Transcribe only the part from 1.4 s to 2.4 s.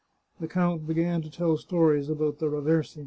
stories about